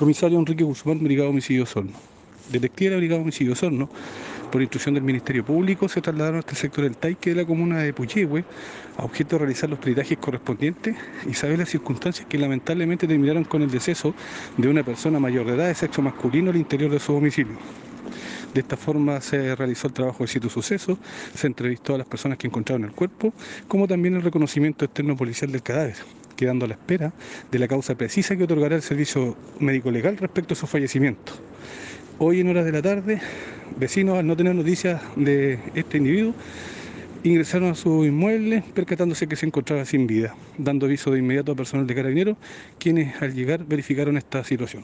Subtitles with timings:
[0.00, 1.92] Comisario Enrique Guzmán, Brigada Homicidio Osorno.
[2.50, 3.90] Detective de la Brigada Homicidio Osorno,
[4.50, 7.80] por instrucción del Ministerio Público, se trasladaron hasta el sector del Taique de la comuna
[7.80, 8.42] de Puyehue
[8.96, 10.96] a objeto de realizar los peritajes correspondientes
[11.28, 14.14] y saber las circunstancias que lamentablemente terminaron con el deceso
[14.56, 17.58] de una persona mayor de edad de sexo masculino al interior de su domicilio.
[18.54, 20.96] De esta forma se realizó el trabajo del sitio suceso,
[21.34, 23.34] se entrevistó a las personas que encontraron el cuerpo,
[23.68, 25.96] como también el reconocimiento externo policial del cadáver,
[26.40, 27.12] quedando a la espera
[27.52, 31.34] de la causa precisa que otorgará el servicio médico legal respecto a su fallecimiento.
[32.18, 33.20] Hoy en horas de la tarde,
[33.76, 36.34] vecinos al no tener noticias de este individuo,
[37.24, 41.56] ingresaron a su inmueble percatándose que se encontraba sin vida, dando aviso de inmediato a
[41.56, 42.38] personal de carabineros,
[42.78, 44.82] quienes al llegar verificaron esta situación.